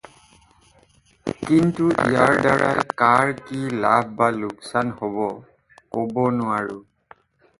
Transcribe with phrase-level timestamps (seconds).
[1.49, 5.19] কিন্তু ইয়াৰ দ্বাৰাই কাৰ কি লাভ বা লোকচান হ’ব
[5.97, 6.81] ক’ব নোৱাৰৰোঁ।